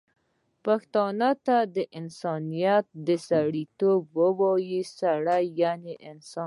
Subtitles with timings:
[0.65, 1.29] پښتانه
[1.99, 4.01] انسانیت ته سړيتوب
[4.39, 6.39] وايي، سړی یعنی انسان